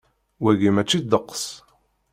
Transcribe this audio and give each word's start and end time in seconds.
Wagi 0.43 0.69
mačči 0.75 0.97
ddeqs. 1.01 1.43